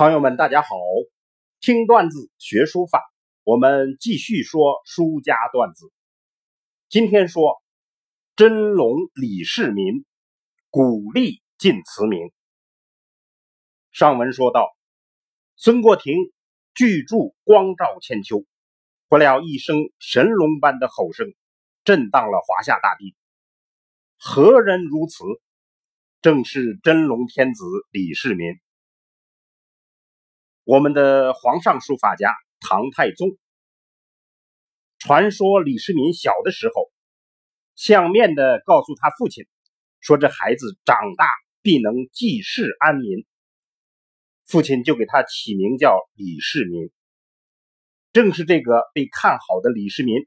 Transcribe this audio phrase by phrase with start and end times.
[0.00, 0.68] 朋友们，大家好！
[1.60, 3.02] 听段子学书法，
[3.44, 5.92] 我们继续说书家段子。
[6.88, 7.62] 今天说
[8.34, 10.06] 真龙李世民，
[10.70, 12.32] 鼓励晋慈铭。
[13.92, 14.70] 上文说到，
[15.56, 16.14] 孙过庭
[16.72, 18.46] 巨著光照千秋，
[19.06, 21.34] 不料一声神龙般的吼声，
[21.84, 23.14] 震荡了华夏大地。
[24.16, 25.24] 何人如此？
[26.22, 28.54] 正是真龙天子李世民。
[30.70, 33.36] 我们的皇上书法家唐太宗，
[35.00, 36.92] 传说李世民小的时候，
[37.74, 39.48] 相面的告诉他父亲，
[39.98, 41.26] 说这孩子长大
[41.60, 43.26] 必能济世安民，
[44.46, 46.92] 父亲就给他起名叫李世民。
[48.12, 50.24] 正是这个被看好的李世民，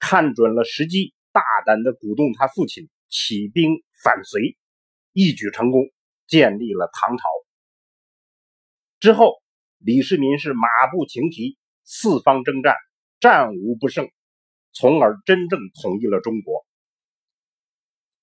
[0.00, 4.58] 看准了时机，大胆的鼓动他父亲起兵反隋，
[5.14, 5.80] 一举成功，
[6.26, 7.24] 建立了唐朝。
[9.00, 9.42] 之后，
[9.78, 12.76] 李世民是马不停蹄，四方征战，
[13.18, 14.10] 战无不胜，
[14.72, 16.66] 从而真正统一了中国。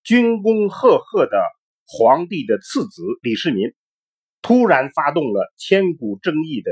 [0.03, 1.41] 军功赫赫的
[1.87, 3.73] 皇帝的次子李世民，
[4.43, 6.71] 突然发动了千古争议的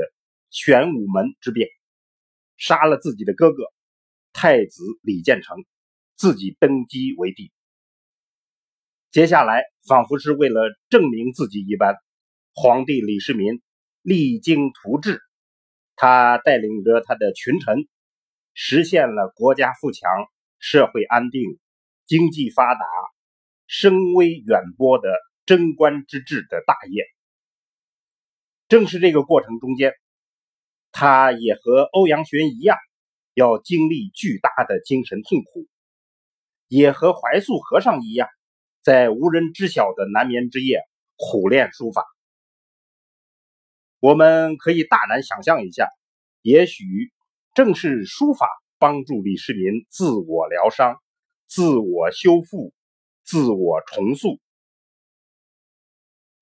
[0.50, 1.68] 玄武门之变，
[2.56, 3.64] 杀了自己的哥哥
[4.32, 5.56] 太子李建成，
[6.14, 7.50] 自己登基为帝。
[9.10, 11.96] 接下来，仿佛是为了证明自己一般，
[12.54, 13.60] 皇帝李世民。
[14.06, 15.20] 励精图治，
[15.96, 17.88] 他带领着他的群臣，
[18.54, 20.08] 实现了国家富强、
[20.60, 21.58] 社会安定、
[22.06, 22.86] 经济发达、
[23.66, 25.12] 声威远播的
[25.44, 27.02] 贞观之治的大业。
[28.68, 29.92] 正是这个过程中间，
[30.92, 32.78] 他也和欧阳询一样，
[33.34, 35.66] 要经历巨大的精神痛苦，
[36.68, 38.28] 也和怀素和尚一样，
[38.84, 40.80] 在无人知晓的难眠之夜
[41.16, 42.04] 苦练书法。
[44.06, 45.88] 我们可以大胆想象一下，
[46.40, 46.84] 也许
[47.54, 48.46] 正是书法
[48.78, 51.02] 帮助李世民自我疗伤、
[51.48, 52.72] 自我修复、
[53.24, 54.38] 自我重塑。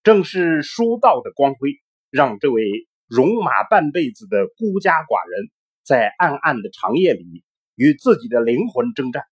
[0.02, 1.70] 正是书道的光辉，
[2.10, 2.62] 让这位
[3.08, 5.50] 戎马半辈子的孤家寡人，
[5.82, 7.44] 在暗暗的长夜里
[7.76, 9.24] 与自己的灵魂征战，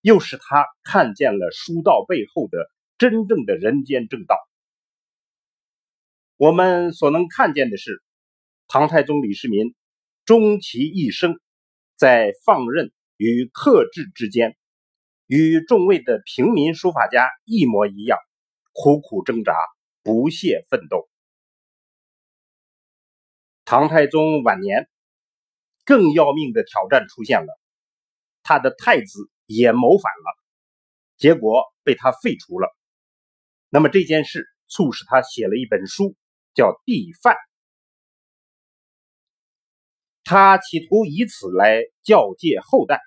[0.00, 4.34] 又使他看见了书道背后的真正的人间正道。
[6.44, 8.02] 我们所能看见的是，
[8.68, 9.74] 唐太宗李世民
[10.26, 11.40] 终其一生，
[11.96, 14.54] 在放任与克制之间，
[15.26, 18.18] 与众位的平民书法家一模一样，
[18.74, 19.54] 苦苦挣扎，
[20.02, 21.08] 不懈奋斗。
[23.64, 24.86] 唐太宗晚年，
[25.86, 27.58] 更要命的挑战出现了，
[28.42, 30.38] 他的太子也谋反了，
[31.16, 32.68] 结果被他废除了。
[33.70, 36.14] 那么这件事促使他写了一本书。
[36.54, 37.36] 叫帝范，
[40.24, 43.00] 他企图以此来教诫后代。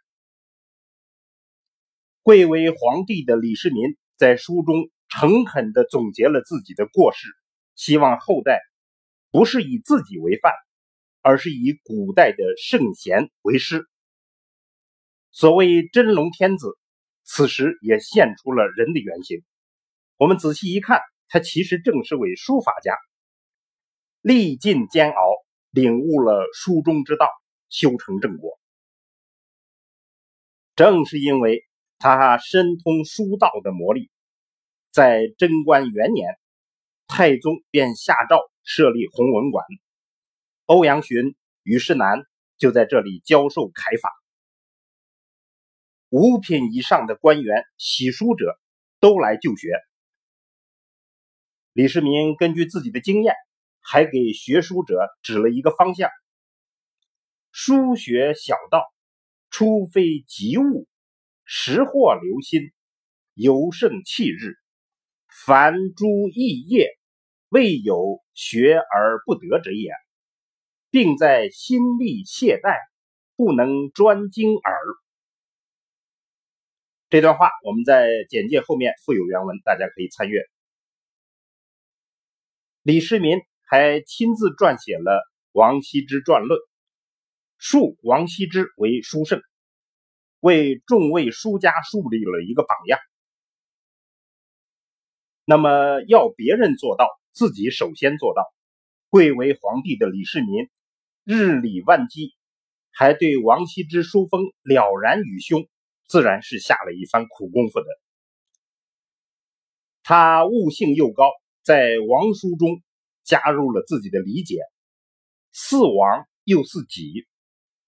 [2.21, 7.29] 贵为皇帝的李世民在书中诚恳地总结了自己的过失，
[7.75, 8.59] 希望后代
[9.31, 10.51] 不是以自己为范，
[11.21, 13.87] 而是以古代的圣贤为师。
[15.31, 16.77] 所谓真龙天子，
[17.23, 19.41] 此时也现出了人的原型。
[20.17, 22.93] 我们仔细一看，他其实正是位书法家。
[24.21, 25.21] 历尽煎熬，
[25.69, 27.29] 领悟了书中之道，
[27.69, 28.59] 修成正果。
[30.75, 31.65] 正是因为
[31.97, 34.11] 他深通书道的魔力，
[34.91, 36.37] 在贞观元年，
[37.07, 39.65] 太宗便下诏设立弘文馆，
[40.65, 42.25] 欧阳询、虞世南
[42.57, 44.11] 就在这里教授楷法。
[46.09, 48.59] 五品以上的官员、洗书者
[48.99, 49.69] 都来就学。
[51.73, 53.35] 李世民根据自己的经验。
[53.89, 56.09] 还给学书者指了一个方向：
[57.53, 58.83] 书学小道，
[59.49, 60.89] 初非急物，
[61.45, 62.73] 识货留心，
[63.33, 64.55] 尤胜弃日。
[65.29, 66.89] 凡诸异业，
[67.47, 69.93] 未有学而不得者也，
[70.89, 72.77] 并在心力懈怠，
[73.37, 74.79] 不能专精耳。
[77.07, 80.41] 这段话我们在简介后面附有原文，大家可以参阅。
[82.83, 83.39] 李世民。
[83.69, 86.57] 还亲自撰写了王羲之传论，
[87.57, 89.41] 树王羲之为书圣，
[90.39, 92.97] 为众位书家树立了一个榜样。
[95.43, 98.41] 那么要别人做到，自己首先做到。
[99.09, 100.69] 贵为皇帝的李世民
[101.25, 102.35] 日理万机，
[102.91, 105.67] 还对王羲之书风了然于胸，
[106.07, 107.85] 自然是下了一番苦功夫的。
[110.03, 111.31] 他悟性又高，
[111.63, 112.81] 在王书中。
[113.27, 114.61] 加入了自己的理解，
[115.51, 117.27] 似王又似己，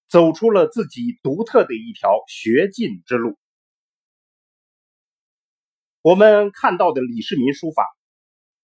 [0.10, 3.40] 走出了自己独特的一条学进之路。
[6.02, 7.86] 我们看到的李世民书法，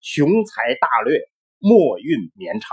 [0.01, 1.19] 雄才大略，
[1.59, 2.69] 墨韵绵长。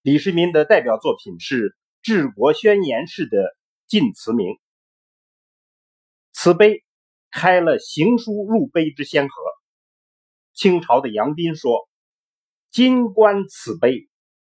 [0.00, 3.54] 李世民的代表作品是治国宣言式的
[3.86, 4.58] 晋祠铭，
[6.32, 6.84] 此碑
[7.30, 9.34] 开了行书入碑之先河。
[10.54, 11.88] 清朝的杨斌说
[12.70, 14.08] ：“今观此碑，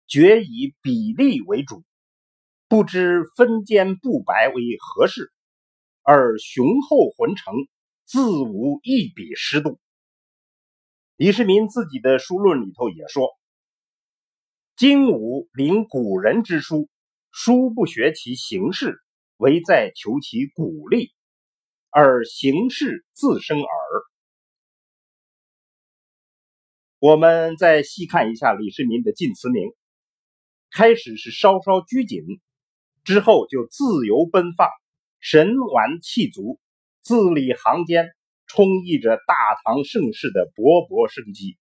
[0.08, 1.84] 绝以比例为主，
[2.66, 5.32] 不知分间不白为何事，
[6.02, 7.54] 而雄厚浑成，
[8.04, 9.78] 自无一笔失度。”
[11.14, 13.28] 李世民自己的书论里头也说。
[14.74, 16.88] 今吾临古人之书，
[17.30, 18.98] 书不学其形式，
[19.36, 21.12] 唯在求其古力，
[21.90, 23.79] 而形式自生耳。
[27.00, 29.72] 我们再细看一下李世民的晋祠铭，
[30.70, 32.20] 开始是稍稍拘谨，
[33.04, 34.68] 之后就自由奔放，
[35.18, 36.60] 神完气足，
[37.00, 38.10] 字里行间
[38.46, 41.56] 充溢着大唐盛世的勃勃生机。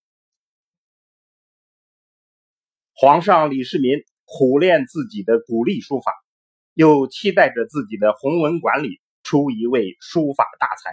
[2.91, 3.93] 皇上李世民
[4.25, 6.11] 苦练自己的古隶书法，
[6.73, 10.91] 又期待着自己的弘文馆里出一位书法大才。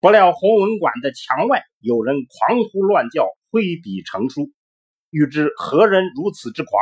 [0.00, 4.50] 不料弘文馆的墙外有人狂呼乱叫，挥笔成书，
[5.10, 6.72] 欲知何人如此之狂？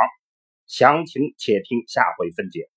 [0.67, 2.69] 详情且听下回分解。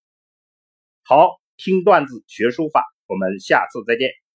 [1.04, 4.10] 好，听段子学书法，我们下次再见。